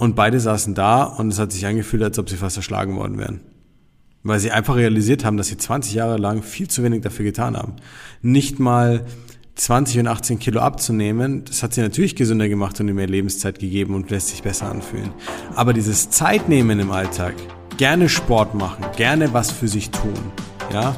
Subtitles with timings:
[0.00, 3.18] Und beide saßen da und es hat sich angefühlt, als ob sie fast erschlagen worden
[3.18, 3.40] wären.
[4.22, 7.54] Weil sie einfach realisiert haben, dass sie 20 Jahre lang viel zu wenig dafür getan
[7.54, 7.76] haben.
[8.22, 9.04] Nicht mal
[9.56, 13.58] 20 und 18 Kilo abzunehmen, das hat sie natürlich gesünder gemacht und ihr mehr Lebenszeit
[13.58, 15.10] gegeben und lässt sich besser anfühlen.
[15.54, 17.34] Aber dieses Zeitnehmen im Alltag,
[17.76, 20.14] gerne Sport machen, gerne was für sich tun,
[20.72, 20.96] ja.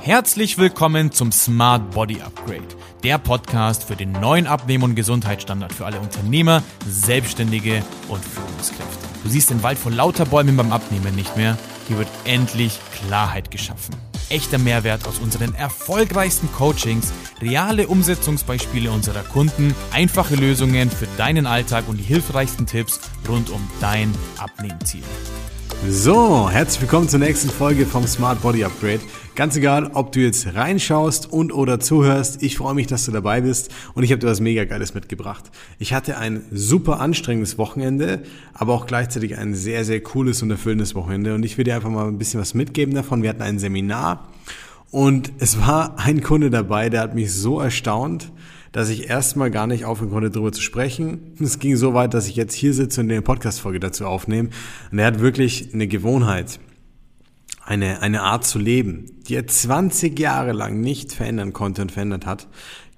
[0.00, 5.86] Herzlich willkommen zum Smart Body Upgrade der Podcast für den neuen Abnehmen- und Gesundheitsstandard für
[5.86, 9.06] alle Unternehmer, Selbstständige und Führungskräfte.
[9.24, 11.58] Du siehst den Wald vor lauter Bäumen beim Abnehmen nicht mehr.
[11.88, 13.94] Hier wird endlich Klarheit geschaffen.
[14.30, 21.88] Echter Mehrwert aus unseren erfolgreichsten Coachings, reale Umsetzungsbeispiele unserer Kunden, einfache Lösungen für deinen Alltag
[21.88, 25.02] und die hilfreichsten Tipps rund um dein Abnehmziel.
[25.88, 29.00] So, herzlich willkommen zur nächsten Folge vom Smart Body Upgrade.
[29.34, 33.40] Ganz egal, ob du jetzt reinschaust und oder zuhörst, ich freue mich, dass du dabei
[33.40, 35.50] bist und ich habe dir was mega Geiles mitgebracht.
[35.80, 38.22] Ich hatte ein super anstrengendes Wochenende,
[38.54, 41.90] aber auch gleichzeitig ein sehr, sehr cooles und erfüllendes Wochenende und ich will dir einfach
[41.90, 43.24] mal ein bisschen was mitgeben davon.
[43.24, 44.28] Wir hatten ein Seminar
[44.92, 48.30] und es war ein Kunde dabei, der hat mich so erstaunt,
[48.72, 51.34] dass ich erstmal gar nicht aufhören konnte, darüber zu sprechen.
[51.38, 54.48] Es ging so weit, dass ich jetzt hier sitze und eine Podcast-Folge dazu aufnehme.
[54.90, 56.58] Und er hat wirklich eine Gewohnheit,
[57.64, 62.26] eine, eine Art zu leben, die er 20 Jahre lang nicht verändern konnte und verändert
[62.26, 62.48] hat,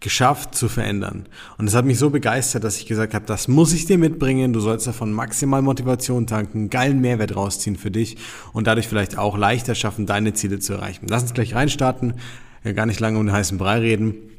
[0.00, 1.26] geschafft zu verändern.
[1.58, 4.52] Und es hat mich so begeistert, dass ich gesagt habe, das muss ich dir mitbringen,
[4.52, 8.18] du sollst davon maximal Motivation tanken, geilen Mehrwert rausziehen für dich
[8.52, 11.06] und dadurch vielleicht auch leichter schaffen, deine Ziele zu erreichen.
[11.08, 12.14] Lass uns gleich reinstarten,
[12.64, 14.33] ja, gar nicht lange um den heißen Brei reden.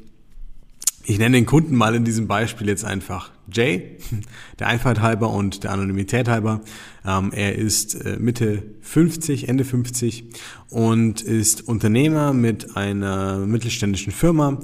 [1.08, 3.98] Ich nenne den Kunden mal in diesem Beispiel jetzt einfach Jay,
[4.58, 6.62] der Einfalt halber und der Anonymität halber.
[7.06, 10.24] Ähm, er ist äh, Mitte 50, Ende 50
[10.68, 14.58] und ist Unternehmer mit einer mittelständischen Firma,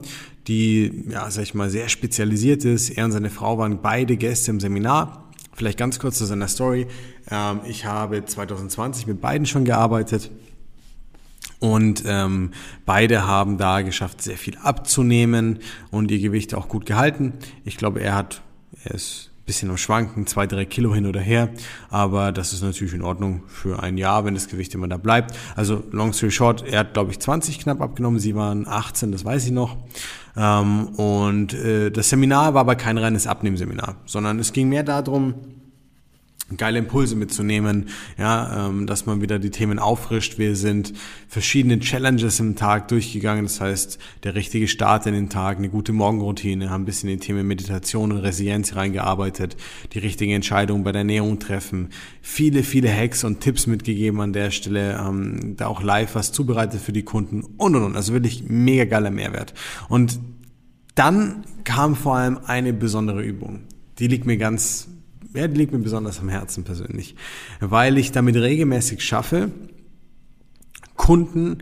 [0.48, 2.90] die, ja, sag ich mal, sehr spezialisiert ist.
[2.90, 5.30] Er und seine Frau waren beide Gäste im Seminar.
[5.54, 6.88] Vielleicht ganz kurz zu seiner Story.
[7.30, 10.32] Ähm, ich habe 2020 mit beiden schon gearbeitet
[11.62, 12.50] und ähm,
[12.86, 15.60] beide haben da geschafft, sehr viel abzunehmen
[15.92, 17.34] und ihr Gewicht auch gut gehalten.
[17.64, 18.42] Ich glaube, er hat,
[18.82, 21.50] er ist ein bisschen am Schwanken, zwei, drei Kilo hin oder her.
[21.88, 25.36] Aber das ist natürlich in Ordnung für ein Jahr, wenn das Gewicht immer da bleibt.
[25.54, 28.18] Also long story short, er hat, glaube ich, 20 knapp abgenommen.
[28.18, 29.76] Sie waren 18, das weiß ich noch.
[30.36, 35.34] Ähm, und äh, das Seminar war aber kein reines Abnehmseminar, sondern es ging mehr darum,
[36.56, 40.38] geile Impulse mitzunehmen, ja, ähm, dass man wieder die Themen auffrischt.
[40.38, 40.92] Wir sind
[41.28, 45.92] verschiedene Challenges im Tag durchgegangen, das heißt, der richtige Start in den Tag, eine gute
[45.92, 49.56] Morgenroutine, haben ein bisschen in die Themen Meditation und Resilienz reingearbeitet,
[49.92, 51.88] die richtige Entscheidung bei der Ernährung treffen,
[52.20, 56.80] viele, viele Hacks und Tipps mitgegeben an der Stelle, ähm, da auch live was zubereitet
[56.80, 59.54] für die Kunden und und und, also wirklich mega geiler Mehrwert.
[59.88, 60.18] Und
[60.94, 63.60] dann kam vor allem eine besondere Übung.
[63.98, 64.88] Die liegt mir ganz
[65.34, 67.14] ja, die liegt mir besonders am Herzen persönlich,
[67.60, 69.50] weil ich damit regelmäßig schaffe,
[70.96, 71.58] Kunden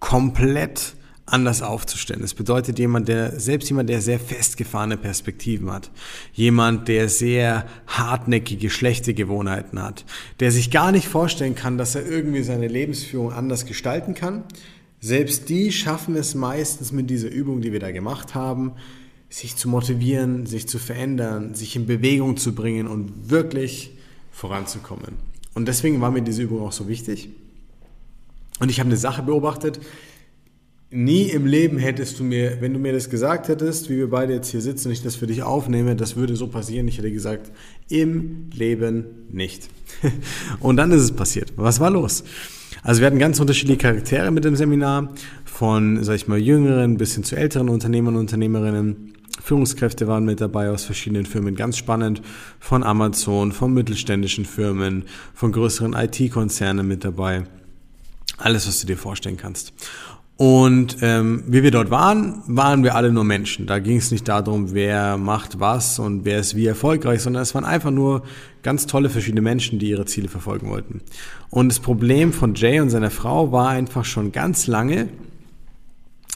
[0.00, 0.94] komplett
[1.26, 2.20] anders aufzustellen.
[2.20, 5.90] Das bedeutet jemand, der, selbst jemand, der sehr festgefahrene Perspektiven hat,
[6.34, 10.04] jemand, der sehr hartnäckige, schlechte Gewohnheiten hat,
[10.40, 14.44] der sich gar nicht vorstellen kann, dass er irgendwie seine Lebensführung anders gestalten kann,
[15.00, 18.72] selbst die schaffen es meistens mit dieser Übung, die wir da gemacht haben,
[19.34, 23.90] sich zu motivieren, sich zu verändern, sich in Bewegung zu bringen und wirklich
[24.30, 25.14] voranzukommen.
[25.54, 27.30] Und deswegen war mir diese Übung auch so wichtig.
[28.60, 29.80] Und ich habe eine Sache beobachtet.
[30.92, 34.34] Nie im Leben hättest du mir, wenn du mir das gesagt hättest, wie wir beide
[34.34, 36.86] jetzt hier sitzen und ich das für dich aufnehme, das würde so passieren.
[36.86, 37.50] Ich hätte gesagt,
[37.88, 39.68] im Leben nicht.
[40.60, 41.52] Und dann ist es passiert.
[41.56, 42.22] Was war los?
[42.84, 45.12] Also wir hatten ganz unterschiedliche Charaktere mit dem Seminar,
[45.44, 49.14] von, sag ich mal, jüngeren bis hin zu älteren Unternehmern und Unternehmerinnen.
[49.42, 52.22] Führungskräfte waren mit dabei aus verschiedenen Firmen, ganz spannend,
[52.60, 57.44] von Amazon, von mittelständischen Firmen, von größeren IT-Konzernen mit dabei.
[58.38, 59.72] Alles, was du dir vorstellen kannst.
[60.36, 63.66] Und ähm, wie wir dort waren, waren wir alle nur Menschen.
[63.66, 67.54] Da ging es nicht darum, wer macht was und wer ist wie erfolgreich, sondern es
[67.54, 68.24] waren einfach nur
[68.62, 71.02] ganz tolle verschiedene Menschen, die ihre Ziele verfolgen wollten.
[71.50, 75.08] Und das Problem von Jay und seiner Frau war einfach schon ganz lange,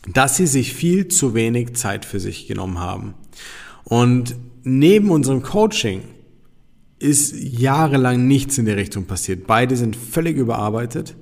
[0.06, 3.14] dass sie sich viel zu wenig Zeit für sich genommen haben.
[3.84, 6.02] Und neben unserem Coaching
[6.98, 9.46] ist jahrelang nichts in der Richtung passiert.
[9.46, 11.16] Beide sind völlig überarbeitet,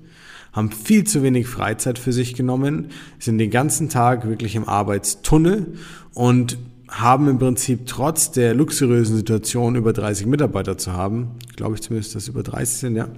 [0.52, 2.88] haben viel zu wenig Freizeit für sich genommen,
[3.18, 5.74] sind den ganzen Tag wirklich im Arbeitstunnel
[6.14, 6.58] und
[6.88, 12.14] haben im Prinzip trotz der luxuriösen Situation über 30 Mitarbeiter zu haben, glaube ich zumindest,
[12.14, 13.08] dass über 30 sind, ja,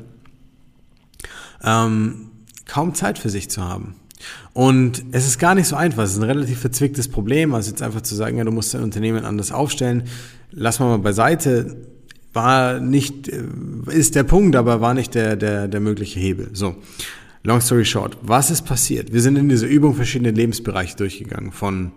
[1.63, 2.31] ähm,
[2.67, 3.95] kaum Zeit für sich zu haben.
[4.53, 6.05] Und es ist gar nicht so einfach.
[6.05, 7.55] Es ist ein relativ verzwicktes Problem.
[7.55, 10.05] Also jetzt einfach zu sagen, ja, du musst dein Unternehmen anders aufstellen,
[10.51, 11.77] lass mal mal beiseite.
[12.33, 13.45] war nicht, äh,
[13.91, 16.51] ist der Punkt, aber war nicht der, der, der mögliche Hebel.
[16.53, 16.77] So.
[17.45, 18.19] Long story short.
[18.23, 19.13] Was ist passiert?
[19.13, 21.53] Wir sind in dieser Übung verschiedene Lebensbereiche durchgegangen.
[21.53, 21.93] Von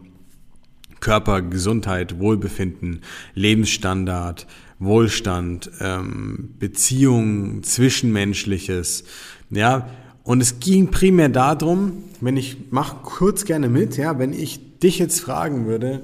[1.00, 3.02] Körper, Gesundheit, Wohlbefinden,
[3.34, 4.48] Lebensstandard,
[4.80, 9.04] Wohlstand, ähm, Beziehungen, Zwischenmenschliches,
[9.50, 9.90] ja.
[10.24, 15.00] Und es ging primär darum, wenn ich, mach kurz gerne mit, ja, wenn ich dich
[15.00, 16.02] jetzt fragen würde,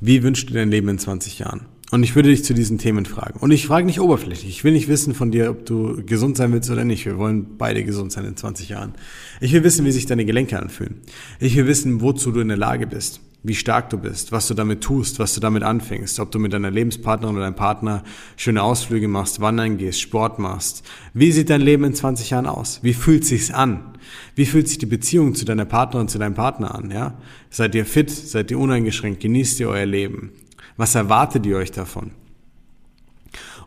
[0.00, 1.66] wie wünschst du dein Leben in 20 Jahren?
[1.92, 3.38] Und ich würde dich zu diesen Themen fragen.
[3.38, 4.48] Und ich frage nicht oberflächlich.
[4.48, 7.04] Ich will nicht wissen von dir, ob du gesund sein willst oder nicht.
[7.04, 8.94] Wir wollen beide gesund sein in 20 Jahren.
[9.42, 11.02] Ich will wissen, wie sich deine Gelenke anfühlen.
[11.38, 13.20] Ich will wissen, wozu du in der Lage bist.
[13.44, 16.52] Wie stark du bist, was du damit tust, was du damit anfängst, ob du mit
[16.52, 18.04] deiner Lebenspartnerin oder deinem Partner
[18.36, 20.84] schöne Ausflüge machst, wandern gehst, Sport machst.
[21.12, 22.78] Wie sieht dein Leben in 20 Jahren aus?
[22.82, 23.98] Wie fühlt sich's an?
[24.36, 27.18] Wie fühlt sich die Beziehung zu deiner Partnerin, zu deinem Partner an, ja?
[27.50, 28.10] Seid ihr fit?
[28.10, 29.20] Seid ihr uneingeschränkt?
[29.20, 30.30] Genießt ihr euer Leben?
[30.76, 32.12] Was erwartet ihr euch davon?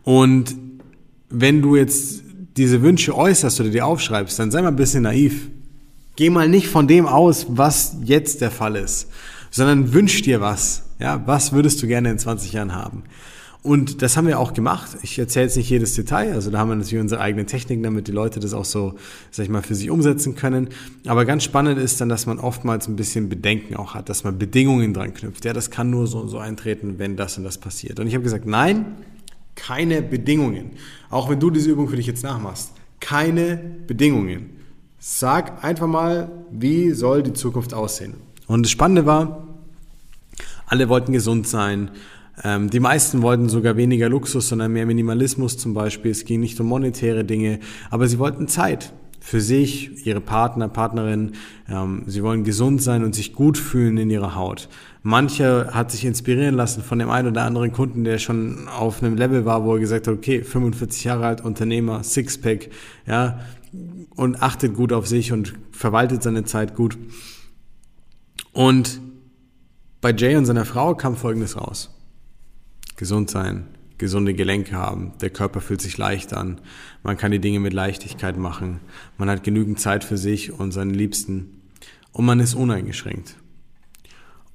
[0.04, 0.56] Und
[1.30, 2.24] wenn du jetzt
[2.56, 5.50] diese Wünsche äußerst oder dir aufschreibst, dann sei mal ein bisschen naiv.
[6.16, 9.10] Geh mal nicht von dem aus, was jetzt der Fall ist,
[9.56, 10.84] sondern wünsch dir was.
[11.00, 13.04] Ja, was würdest du gerne in 20 Jahren haben?
[13.63, 14.98] Und das haben wir auch gemacht.
[15.02, 16.34] Ich erzähle jetzt nicht jedes Detail.
[16.34, 18.96] Also da haben wir natürlich unsere eigenen Techniken, damit die Leute das auch so,
[19.31, 20.68] sag ich mal, für sich umsetzen können.
[21.07, 24.38] Aber ganz spannend ist dann, dass man oftmals ein bisschen Bedenken auch hat, dass man
[24.38, 25.46] Bedingungen dran knüpft.
[25.46, 28.01] Ja, das kann nur so und so eintreten, wenn das und das passiert.
[28.01, 28.98] Und ich habe gesagt, nein,
[29.56, 30.72] keine Bedingungen.
[31.10, 32.72] Auch wenn du diese Übung für dich jetzt nachmachst.
[33.00, 34.50] Keine Bedingungen.
[35.00, 38.25] Sag einfach mal, wie soll die Zukunft aussehen?
[38.48, 39.48] Und das Spannende war,
[40.68, 41.92] alle wollten gesund sein,
[42.44, 46.12] ähm, die meisten wollten sogar weniger Luxus, sondern mehr Minimalismus zum Beispiel.
[46.12, 47.60] Es ging nicht um monetäre Dinge,
[47.90, 48.94] aber sie wollten Zeit
[49.26, 51.32] für sich, ihre Partner, Partnerin.
[51.70, 54.70] Ähm, sie wollen gesund sein und sich gut fühlen in ihrer Haut.
[55.02, 59.16] Mancher hat sich inspirieren lassen von dem einen oder anderen Kunden, der schon auf einem
[59.16, 62.70] Level war, wo er gesagt hat, okay, 45 Jahre alt, Unternehmer, Sixpack,
[63.08, 63.40] ja,
[64.16, 66.98] und achtet gut auf sich und verwaltet seine Zeit gut.
[68.56, 69.02] Und
[70.00, 71.92] bei Jay und seiner Frau kam Folgendes raus
[72.96, 73.68] gesund sein,
[73.98, 76.62] gesunde Gelenke haben, der Körper fühlt sich leicht an,
[77.04, 78.80] man kann die Dinge mit Leichtigkeit machen,
[79.18, 81.62] man hat genügend Zeit für sich und seine Liebsten
[82.13, 83.36] und man ist uneingeschränkt.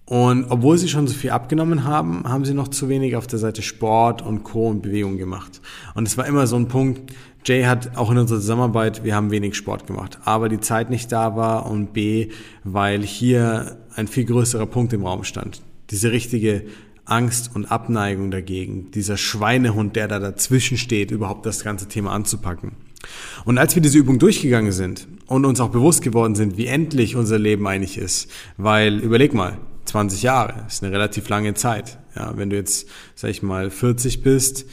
[0.06, 3.38] Und obwohl sie schon so viel abgenommen haben, haben sie noch zu wenig auf der
[3.38, 4.68] Seite Sport und Co.
[4.68, 5.60] und Bewegung gemacht.
[5.94, 7.12] Und es war immer so ein Punkt,
[7.44, 11.10] Jay hat auch in unserer Zusammenarbeit, wir haben wenig Sport gemacht, aber die Zeit nicht
[11.10, 12.28] da war und B,
[12.64, 15.62] weil hier ein viel größerer Punkt im Raum stand.
[15.90, 16.64] Diese richtige
[17.06, 22.72] Angst und Abneigung dagegen, dieser Schweinehund, der da dazwischen steht, überhaupt das ganze Thema anzupacken.
[23.44, 27.16] Und als wir diese Übung durchgegangen sind und uns auch bewusst geworden sind, wie endlich
[27.16, 31.98] unser Leben eigentlich ist, weil überleg mal, 20 Jahre ist eine relativ lange Zeit.
[32.14, 34.66] Ja, wenn du jetzt, sag ich mal, 40 bist,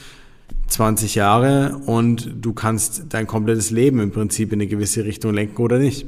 [0.67, 5.61] 20 Jahre und du kannst dein komplettes Leben im Prinzip in eine gewisse Richtung lenken
[5.61, 6.05] oder nicht.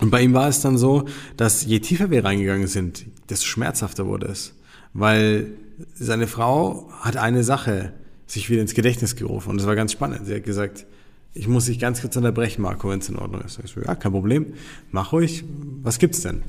[0.00, 1.04] Und bei ihm war es dann so,
[1.36, 4.54] dass je tiefer wir reingegangen sind, desto schmerzhafter wurde es
[4.92, 5.52] weil
[5.94, 7.92] seine Frau hat eine Sache
[8.26, 10.26] sich wieder ins Gedächtnis gerufen und das war ganz spannend.
[10.26, 10.86] Sie hat gesagt,
[11.34, 13.58] ich muss dich ganz kurz unterbrechen, Marco, wenn es in Ordnung ist.
[13.64, 14.54] Ich so, ja, kein Problem,
[14.90, 15.44] mach ruhig.
[15.82, 16.42] Was gibt's denn?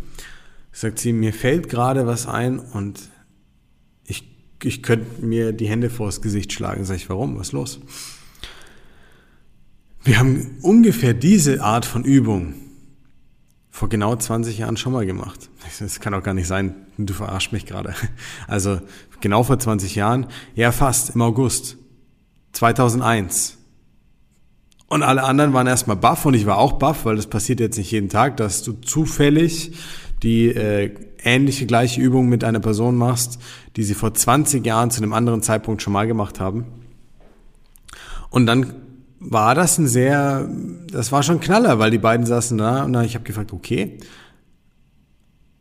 [0.72, 3.00] Sagt sie, mir fällt gerade was ein und
[4.66, 6.86] ich könnte mir die Hände vors Gesicht schlagen.
[6.86, 7.38] Sag ich, warum?
[7.38, 7.80] Was ist los?
[10.04, 12.56] Wir haben ungefähr diese Art von Übung
[13.72, 15.50] vor genau 20 Jahren schon mal gemacht.
[15.80, 17.96] Das kann auch gar nicht sein, du verarschst mich gerade.
[18.48, 18.80] Also
[19.22, 21.78] genau vor 20 Jahren, ja fast, im August
[22.52, 23.58] 2001.
[24.88, 27.78] Und alle anderen waren erstmal baff und ich war auch baff, weil das passiert jetzt
[27.78, 29.72] nicht jeden Tag, dass du zufällig
[30.24, 30.92] die äh,
[31.24, 33.40] ähnliche gleiche Übung mit einer Person machst,
[33.76, 36.66] die sie vor 20 Jahren zu einem anderen Zeitpunkt schon mal gemacht haben.
[38.30, 38.74] Und dann
[39.20, 40.50] war das ein sehr,
[40.92, 44.00] das war schon Knaller, weil die beiden saßen da und ich habe gefragt, okay,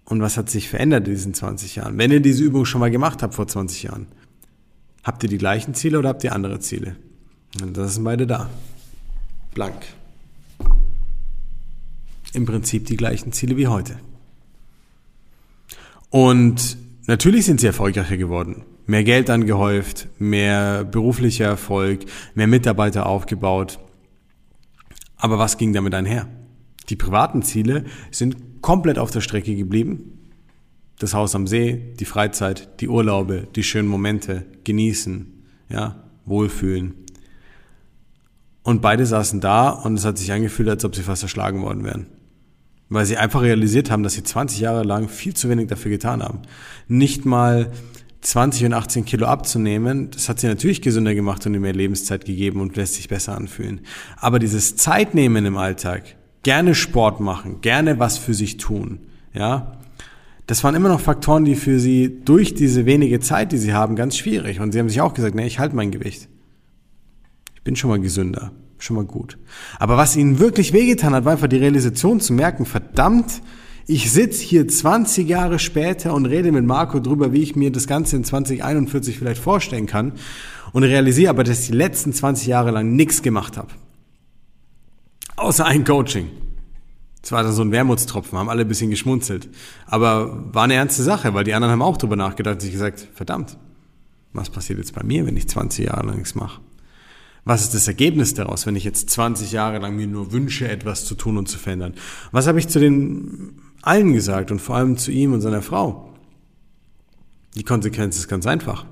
[0.04, 1.96] und was hat sich verändert in diesen 20 Jahren?
[1.96, 4.06] Wenn ihr diese Übung schon mal gemacht habt vor 20 Jahren,
[5.04, 6.96] habt ihr die gleichen Ziele oder habt ihr andere Ziele?
[7.62, 8.50] Und das sind beide da.
[9.54, 9.74] Blank.
[12.32, 13.96] Im Prinzip die gleichen Ziele wie heute.
[16.12, 16.76] Und
[17.08, 22.04] natürlich sind sie erfolgreicher geworden mehr Geld angehäuft, mehr beruflicher Erfolg,
[22.34, 23.78] mehr Mitarbeiter aufgebaut.
[25.16, 26.28] Aber was ging damit einher?
[26.88, 30.18] Die privaten Ziele sind komplett auf der Strecke geblieben.
[30.98, 36.94] Das Haus am See, die Freizeit, die Urlaube, die schönen Momente, genießen, ja, wohlfühlen.
[38.62, 41.84] Und beide saßen da und es hat sich angefühlt, als ob sie fast erschlagen worden
[41.84, 42.06] wären.
[42.92, 46.22] Weil sie einfach realisiert haben, dass sie 20 Jahre lang viel zu wenig dafür getan
[46.22, 46.42] haben.
[46.88, 47.70] Nicht mal
[48.20, 52.24] 20 und 18 Kilo abzunehmen, das hat sie natürlich gesünder gemacht und ihr mehr Lebenszeit
[52.24, 53.80] gegeben und lässt sich besser anfühlen.
[54.16, 59.00] Aber dieses Zeitnehmen im Alltag, gerne Sport machen, gerne was für sich tun,
[59.34, 59.78] ja,
[60.46, 63.96] das waren immer noch Faktoren, die für sie durch diese wenige Zeit, die sie haben,
[63.96, 64.60] ganz schwierig.
[64.60, 66.28] Und sie haben sich auch gesagt, nee, ich halte mein Gewicht.
[67.54, 69.38] Ich bin schon mal gesünder, schon mal gut.
[69.78, 73.42] Aber was ihnen wirklich wehgetan hat, war einfach die Realisation zu merken, verdammt,
[73.86, 77.86] ich sitze hier 20 Jahre später und rede mit Marco drüber, wie ich mir das
[77.86, 80.12] Ganze in 2041 vielleicht vorstellen kann
[80.72, 83.68] und realisiere aber, dass ich die letzten 20 Jahre lang nichts gemacht habe.
[85.36, 86.30] Außer ein Coaching.
[87.20, 89.48] Das war dann so ein Wermutstropfen, haben alle ein bisschen geschmunzelt.
[89.86, 93.08] Aber war eine ernste Sache, weil die anderen haben auch drüber nachgedacht und sich gesagt,
[93.14, 93.56] verdammt,
[94.32, 96.60] was passiert jetzt bei mir, wenn ich 20 Jahre lang nichts mache?
[97.44, 101.04] Was ist das Ergebnis daraus, wenn ich jetzt 20 Jahre lang mir nur wünsche, etwas
[101.04, 101.94] zu tun und zu verändern?
[102.30, 106.14] Was habe ich zu den allen gesagt und vor allem zu ihm und seiner Frau.
[107.56, 108.86] Die Konsequenz ist ganz einfach.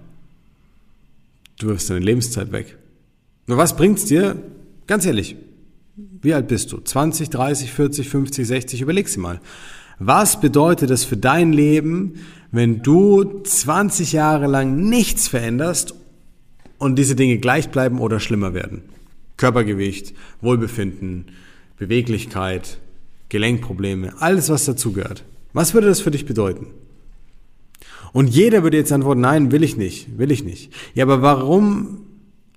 [1.58, 2.76] Du wirfst deine Lebenszeit weg.
[3.46, 4.42] Nur was bringt's dir?
[4.86, 5.36] Ganz ehrlich.
[5.96, 6.80] Wie alt bist du?
[6.80, 8.80] 20, 30, 40, 50, 60?
[8.82, 9.40] Überleg sie mal.
[9.98, 12.14] Was bedeutet es für dein Leben,
[12.50, 15.94] wenn du 20 Jahre lang nichts veränderst
[16.80, 18.82] und diese Dinge gleich bleiben oder schlimmer werden?
[19.36, 21.26] Körpergewicht, Wohlbefinden,
[21.78, 22.78] Beweglichkeit,
[23.28, 25.24] Gelenkprobleme, alles was dazugehört.
[25.52, 26.66] Was würde das für dich bedeuten?
[28.12, 30.72] Und jeder würde jetzt antworten, nein, will ich nicht, will ich nicht.
[30.94, 32.02] Ja, aber warum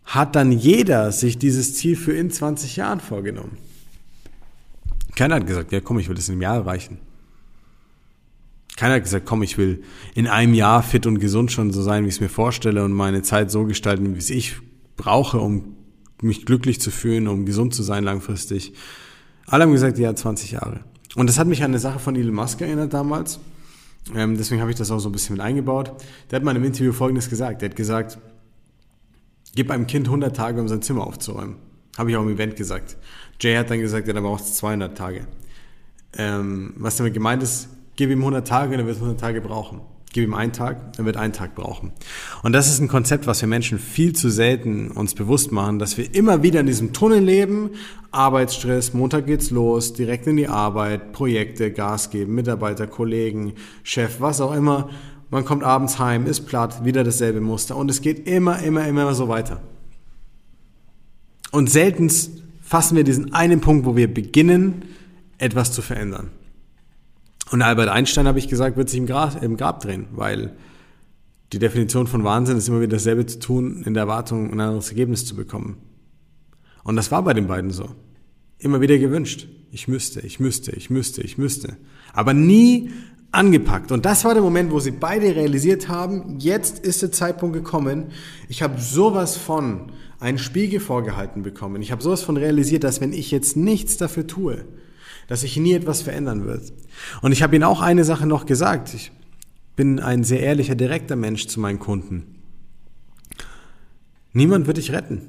[0.05, 3.57] hat dann jeder sich dieses Ziel für in 20 Jahren vorgenommen?
[5.15, 6.97] Keiner hat gesagt, ja komm, ich will das in einem Jahr erreichen.
[8.75, 9.83] Keiner hat gesagt, komm, ich will
[10.15, 12.91] in einem Jahr fit und gesund schon so sein, wie ich es mir vorstelle und
[12.91, 14.55] meine Zeit so gestalten, wie es ich
[14.97, 15.75] brauche, um
[16.21, 18.73] mich glücklich zu fühlen, um gesund zu sein langfristig.
[19.45, 20.81] Alle haben gesagt, ja, 20 Jahre.
[21.15, 23.39] Und das hat mich an eine Sache von Elon Musk erinnert damals.
[24.15, 25.93] Ähm, deswegen habe ich das auch so ein bisschen mit eingebaut.
[26.29, 27.61] Der hat mal einem Interview Folgendes gesagt.
[27.61, 28.17] Der hat gesagt,
[29.55, 31.57] gib einem Kind 100 Tage, um sein Zimmer aufzuräumen.
[31.97, 32.97] Habe ich auch im Event gesagt.
[33.39, 35.27] Jay hat dann gesagt, dann braucht es 200 Tage.
[36.17, 39.81] Ähm, was damit gemeint ist, gib ihm 100 Tage, dann wird es 100 Tage brauchen.
[40.13, 41.91] Gib ihm einen Tag, er wird einen Tag brauchen.
[42.43, 45.97] Und das ist ein Konzept, was wir Menschen viel zu selten uns bewusst machen, dass
[45.97, 47.71] wir immer wieder in diesem Tunnel leben,
[48.11, 54.39] Arbeitsstress, Montag geht's los, direkt in die Arbeit, Projekte, Gas geben, Mitarbeiter, Kollegen, Chef, was
[54.39, 54.89] auch immer.
[55.31, 59.15] Man kommt abends heim, ist platt, wieder dasselbe Muster und es geht immer, immer, immer
[59.15, 59.63] so weiter.
[61.49, 62.11] Und selten
[62.61, 64.85] fassen wir diesen einen Punkt, wo wir beginnen,
[65.39, 66.29] etwas zu verändern.
[67.51, 70.55] Und Albert Einstein, habe ich gesagt, wird sich im Grab, im Grab drehen, weil
[71.51, 74.89] die Definition von Wahnsinn ist immer wieder dasselbe zu tun, in der Erwartung, ein anderes
[74.89, 75.77] Ergebnis zu bekommen.
[76.83, 77.89] Und das war bei den beiden so.
[78.57, 79.47] Immer wieder gewünscht.
[79.71, 81.77] Ich müsste, ich müsste, ich müsste, ich müsste.
[82.13, 82.91] Aber nie
[83.31, 83.91] angepackt.
[83.91, 88.11] Und das war der Moment, wo sie beide realisiert haben, jetzt ist der Zeitpunkt gekommen.
[88.47, 91.81] Ich habe sowas von einen Spiegel vorgehalten bekommen.
[91.81, 94.65] Ich habe sowas von realisiert, dass wenn ich jetzt nichts dafür tue,
[95.33, 96.71] dass sich nie etwas verändern wird.
[97.23, 98.93] Und ich habe ihnen auch eine Sache noch gesagt.
[98.93, 99.11] Ich
[99.75, 102.35] bin ein sehr ehrlicher, direkter Mensch zu meinen Kunden.
[104.31, 105.23] Niemand wird dich retten.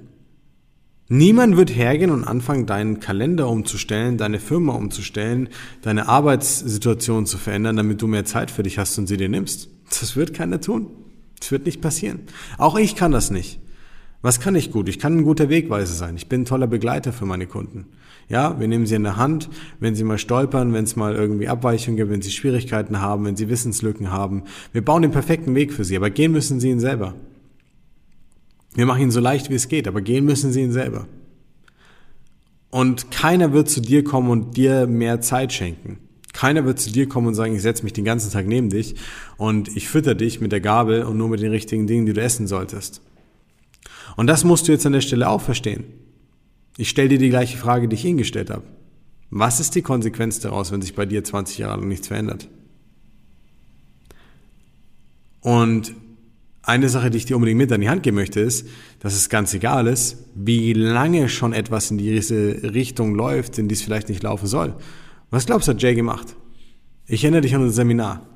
[1.08, 5.48] Niemand wird hergehen und anfangen, deinen Kalender umzustellen, deine Firma umzustellen,
[5.80, 9.70] deine Arbeitssituation zu verändern, damit du mehr Zeit für dich hast und sie dir nimmst.
[9.88, 10.88] Das wird keiner tun.
[11.40, 12.20] Das wird nicht passieren.
[12.58, 13.58] Auch ich kann das nicht.
[14.20, 14.90] Was kann ich gut?
[14.90, 16.16] Ich kann ein guter Wegweiser sein.
[16.16, 17.86] Ich bin ein toller Begleiter für meine Kunden.
[18.28, 19.50] Ja, wir nehmen sie in der Hand,
[19.80, 23.36] wenn sie mal stolpern, wenn es mal irgendwie Abweichungen gibt, wenn sie Schwierigkeiten haben, wenn
[23.36, 24.44] sie Wissenslücken haben.
[24.72, 27.14] Wir bauen den perfekten Weg für sie, aber gehen müssen sie ihn selber.
[28.74, 31.06] Wir machen ihn so leicht wie es geht, aber gehen müssen sie ihn selber.
[32.70, 35.98] Und keiner wird zu dir kommen und dir mehr Zeit schenken.
[36.32, 38.96] Keiner wird zu dir kommen und sagen, ich setze mich den ganzen Tag neben dich
[39.36, 42.20] und ich fütter dich mit der Gabel und nur mit den richtigen Dingen, die du
[42.20, 43.00] essen solltest.
[44.16, 45.84] Und das musst du jetzt an der Stelle auch verstehen.
[46.76, 48.64] Ich stelle dir die gleiche Frage, die ich Ihnen gestellt habe.
[49.30, 52.48] Was ist die Konsequenz daraus, wenn sich bei dir 20 Jahre lang nichts verändert?
[55.40, 55.94] Und
[56.62, 58.66] eine Sache, die ich dir unbedingt mit an die Hand geben möchte, ist,
[59.00, 63.74] dass es ganz egal ist, wie lange schon etwas in diese Richtung läuft, in die
[63.74, 64.74] es vielleicht nicht laufen soll.
[65.30, 66.36] Was glaubst du, hat Jay gemacht?
[67.06, 68.26] Ich erinnere dich an unser Seminar.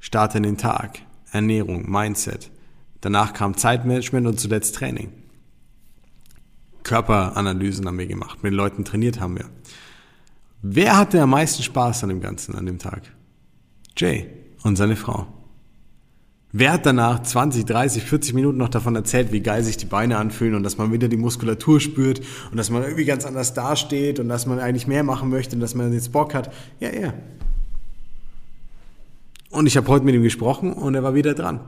[0.00, 1.00] Starte in den Tag.
[1.30, 2.50] Ernährung, Mindset.
[3.02, 5.12] Danach kam Zeitmanagement und zuletzt Training.
[6.88, 9.44] Körperanalysen haben wir gemacht, mit Leuten trainiert haben wir.
[10.62, 13.02] Wer hatte am meisten Spaß an dem Ganzen, an dem Tag?
[13.96, 14.26] Jay
[14.62, 15.26] und seine Frau.
[16.50, 20.16] Wer hat danach 20, 30, 40 Minuten noch davon erzählt, wie geil sich die Beine
[20.16, 24.18] anfühlen und dass man wieder die Muskulatur spürt und dass man irgendwie ganz anders dasteht
[24.18, 26.50] und dass man eigentlich mehr machen möchte und dass man jetzt Bock hat?
[26.80, 27.12] Ja, er.
[29.50, 31.60] Und ich habe heute mit ihm gesprochen und er war wieder dran.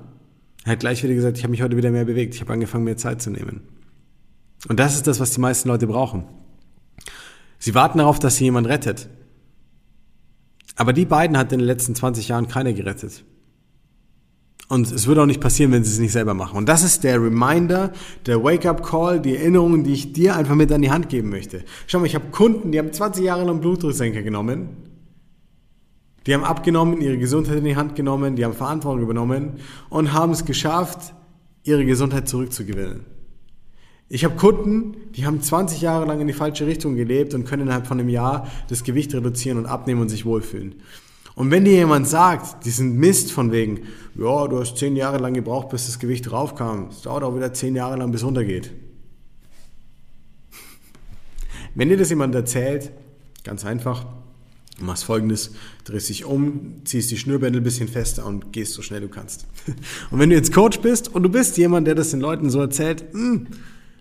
[0.64, 2.84] Er hat gleich wieder gesagt, ich habe mich heute wieder mehr bewegt, ich habe angefangen,
[2.84, 3.60] mehr Zeit zu nehmen.
[4.68, 6.24] Und das ist das, was die meisten Leute brauchen.
[7.58, 9.08] Sie warten darauf, dass sie jemand rettet.
[10.76, 13.24] Aber die beiden hat in den letzten 20 Jahren keiner gerettet.
[14.68, 16.56] Und es würde auch nicht passieren, wenn sie es nicht selber machen.
[16.56, 17.92] Und das ist der Reminder,
[18.26, 21.64] der Wake-up-Call, die Erinnerungen, die ich dir einfach mit an die Hand geben möchte.
[21.88, 24.68] Schau mal, ich habe Kunden, die haben 20 Jahre lang Blutdrucksenker genommen.
[26.26, 29.54] Die haben abgenommen, ihre Gesundheit in die Hand genommen, die haben Verantwortung übernommen
[29.88, 31.14] und haben es geschafft,
[31.64, 33.04] ihre Gesundheit zurückzugewinnen.
[34.12, 37.62] Ich habe Kunden, die haben 20 Jahre lang in die falsche Richtung gelebt und können
[37.62, 40.74] innerhalb von einem Jahr das Gewicht reduzieren und abnehmen und sich wohlfühlen.
[41.36, 43.82] Und wenn dir jemand sagt, diesen Mist von wegen,
[44.16, 47.52] ja, du hast 10 Jahre lang gebraucht, bis das Gewicht draufkam, es dauert auch wieder
[47.52, 48.72] 10 Jahre lang, bis runtergeht.
[51.76, 52.90] Wenn dir das jemand erzählt,
[53.44, 54.06] ganz einfach,
[54.76, 55.52] du machst folgendes,
[55.84, 59.46] drehst dich um, ziehst die Schnürbändel ein bisschen fester und gehst so schnell du kannst.
[60.10, 62.60] Und wenn du jetzt Coach bist und du bist jemand, der das den Leuten so
[62.60, 63.46] erzählt, hm,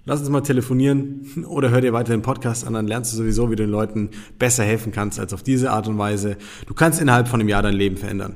[0.10, 3.52] lass uns mal telefonieren oder hör dir weiter den Podcast an, dann lernst du sowieso,
[3.52, 6.36] wie du den Leuten besser helfen kannst als auf diese Art und Weise.
[6.66, 8.36] Du kannst innerhalb von einem Jahr dein Leben verändern.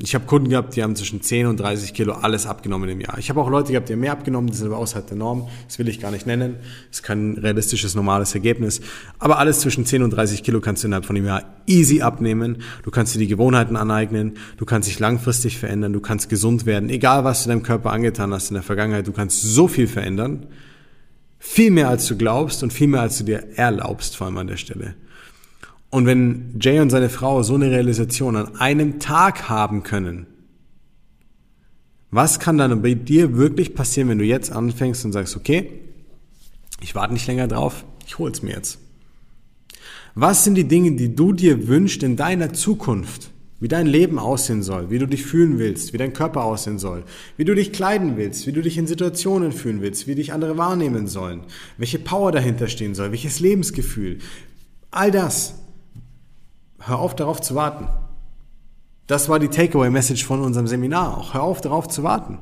[0.00, 3.18] Ich habe Kunden gehabt, die haben zwischen 10 und 30 Kilo alles abgenommen im Jahr.
[3.18, 5.48] Ich habe auch Leute gehabt, die haben mehr abgenommen, die sind aber außerhalb der Norm.
[5.66, 6.56] Das will ich gar nicht nennen.
[6.90, 8.80] Das ist kein realistisches, normales Ergebnis.
[9.18, 12.58] Aber alles zwischen 10 und 30 Kilo kannst du innerhalb von einem Jahr easy abnehmen.
[12.84, 14.34] Du kannst dir die Gewohnheiten aneignen.
[14.56, 15.92] Du kannst dich langfristig verändern.
[15.92, 16.90] Du kannst gesund werden.
[16.90, 20.46] Egal, was du deinem Körper angetan hast in der Vergangenheit, du kannst so viel verändern.
[21.38, 24.48] Viel mehr als du glaubst und viel mehr als du dir erlaubst, vor allem an
[24.48, 24.94] der Stelle.
[25.90, 30.26] Und wenn Jay und seine Frau so eine Realisation an einem Tag haben können,
[32.10, 35.70] was kann dann bei dir wirklich passieren, wenn du jetzt anfängst und sagst, okay,
[36.80, 38.78] ich warte nicht länger drauf, ich hol's mir jetzt.
[40.14, 43.30] Was sind die Dinge, die du dir wünschst in deiner Zukunft?
[43.60, 47.04] Wie dein Leben aussehen soll, wie du dich fühlen willst, wie dein Körper aussehen soll,
[47.36, 50.56] wie du dich kleiden willst, wie du dich in Situationen fühlen willst, wie dich andere
[50.56, 51.42] wahrnehmen sollen,
[51.76, 54.18] welche Power dahinter stehen soll, welches Lebensgefühl.
[54.90, 55.54] All das.
[56.80, 57.88] Hör auf darauf zu warten.
[59.08, 61.18] Das war die Takeaway-Message von unserem Seminar.
[61.18, 62.38] Auch hör auf darauf zu warten.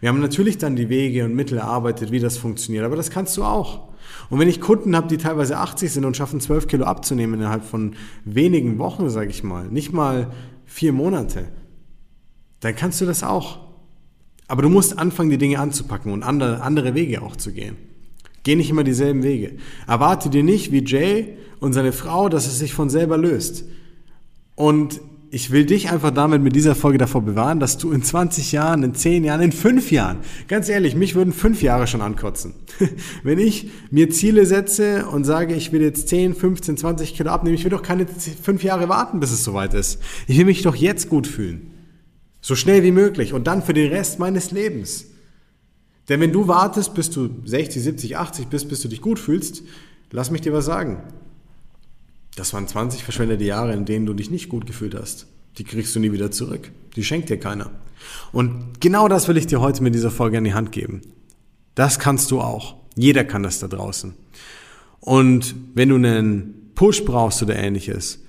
[0.00, 3.36] Wir haben natürlich dann die Wege und Mittel erarbeitet, wie das funktioniert, aber das kannst
[3.36, 3.88] du auch.
[4.30, 7.64] Und wenn ich Kunden habe, die teilweise 80 sind und schaffen 12 Kilo abzunehmen innerhalb
[7.64, 10.28] von wenigen Wochen, sage ich mal, nicht mal
[10.68, 11.48] vier Monate,
[12.60, 13.58] dann kannst du das auch.
[14.46, 17.76] Aber du musst anfangen, die Dinge anzupacken und andere, andere Wege auch zu gehen.
[18.44, 19.56] Geh nicht immer dieselben Wege.
[19.86, 23.64] Erwarte dir nicht wie Jay und seine Frau, dass es sich von selber löst.
[24.54, 28.52] Und ich will dich einfach damit mit dieser Folge davor bewahren, dass du in 20
[28.52, 32.54] Jahren, in 10 Jahren, in 5 Jahren, ganz ehrlich, mich würden 5 Jahre schon ankotzen.
[33.22, 37.56] Wenn ich mir Ziele setze und sage, ich will jetzt 10, 15, 20 Kilo abnehmen,
[37.56, 40.00] ich will doch keine 5 Jahre warten, bis es soweit ist.
[40.26, 41.72] Ich will mich doch jetzt gut fühlen.
[42.40, 45.06] So schnell wie möglich und dann für den Rest meines Lebens.
[46.08, 49.62] Denn wenn du wartest, bis du 60, 70, 80 bist, bis du dich gut fühlst,
[50.10, 51.02] lass mich dir was sagen.
[52.38, 55.26] Das waren 20 verschwendete Jahre, in denen du dich nicht gut gefühlt hast.
[55.58, 56.70] Die kriegst du nie wieder zurück.
[56.94, 57.72] Die schenkt dir keiner.
[58.30, 61.00] Und genau das will ich dir heute mit dieser Folge an die Hand geben.
[61.74, 62.76] Das kannst du auch.
[62.94, 64.14] Jeder kann das da draußen.
[65.00, 68.20] Und wenn du einen Push brauchst oder ähnliches,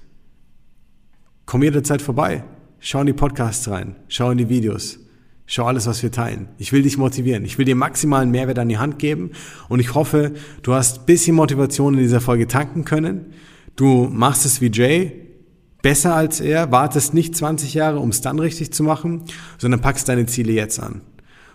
[1.45, 2.43] komm jederzeit vorbei.
[2.79, 3.95] Schau in die Podcasts rein.
[4.07, 4.97] Schau in die Videos.
[5.45, 6.47] Schau alles, was wir teilen.
[6.57, 7.45] Ich will dich motivieren.
[7.45, 9.31] Ich will dir maximalen Mehrwert an die Hand geben.
[9.67, 13.33] Und ich hoffe, du hast bisschen Motivation in dieser Folge tanken können
[13.79, 15.13] Du machst es wie Jay,
[15.81, 19.23] besser als er, wartest nicht 20 Jahre, um es dann richtig zu machen,
[19.57, 20.99] sondern packst deine Ziele jetzt an.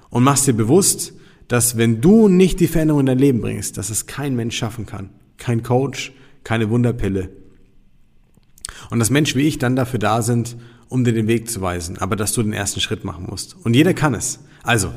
[0.08, 1.12] Und machst dir bewusst,
[1.48, 4.86] dass wenn du nicht die Veränderung in dein Leben bringst, dass es kein Mensch schaffen
[4.86, 5.10] kann.
[5.36, 7.28] Kein Coach, keine Wunderpille.
[8.88, 10.56] Und dass Menschen wie ich dann dafür da sind,
[10.88, 13.54] um dir den Weg zu weisen, aber dass du den ersten Schritt machen musst.
[13.66, 14.38] Und jeder kann es.
[14.62, 14.94] Also,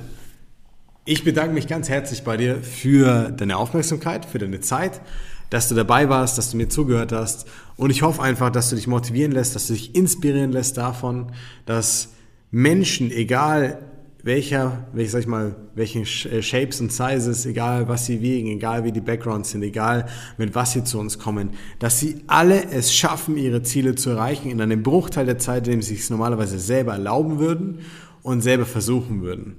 [1.03, 5.01] ich bedanke mich ganz herzlich bei dir für deine Aufmerksamkeit, für deine Zeit
[5.49, 7.47] dass du dabei warst, dass du mir zugehört hast.
[7.75, 11.31] Und ich hoffe einfach, dass du dich motivieren lässt, dass du dich inspirieren lässt davon,
[11.65, 12.09] dass
[12.51, 13.79] Menschen, egal
[14.23, 18.83] welcher, welch, sag ich mal, welchen äh, Shapes und Sizes, egal was sie wiegen, egal
[18.83, 20.07] wie die Backgrounds sind, egal
[20.37, 24.49] mit was sie zu uns kommen, dass sie alle es schaffen, ihre Ziele zu erreichen
[24.49, 27.79] in einem Bruchteil der Zeit, in dem sie es normalerweise selber erlauben würden
[28.21, 29.55] und selber versuchen würden.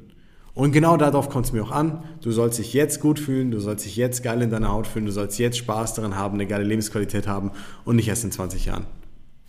[0.59, 2.03] Und genau darauf kommt es mir auch an.
[2.21, 5.07] Du sollst dich jetzt gut fühlen, du sollst dich jetzt geil in deiner Haut fühlen,
[5.07, 7.53] du sollst jetzt Spaß daran haben, eine geile Lebensqualität haben
[7.85, 8.85] und nicht erst in 20 Jahren.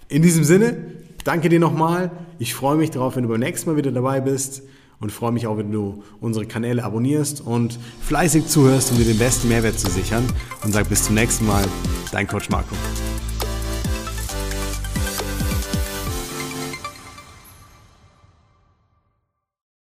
[0.07, 0.77] In diesem Sinne,
[1.23, 2.11] danke dir nochmal.
[2.37, 4.61] Ich freue mich darauf, wenn du beim nächsten Mal wieder dabei bist
[4.99, 9.17] und freue mich auch, wenn du unsere Kanäle abonnierst und fleißig zuhörst, um dir den
[9.17, 10.23] besten Mehrwert zu sichern.
[10.63, 11.65] Und sag bis zum nächsten Mal,
[12.11, 12.75] dein Coach Marco.